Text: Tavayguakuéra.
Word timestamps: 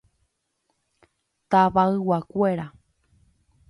Tavayguakuéra. 1.49 2.65